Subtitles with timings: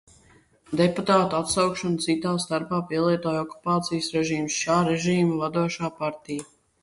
[0.79, 6.49] Deputātu atsaukšanu, cita starpā, pielietoja okupācijas režīms, šā režīma vadošā partija.